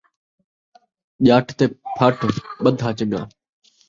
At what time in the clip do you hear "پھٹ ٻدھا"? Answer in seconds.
1.97-2.89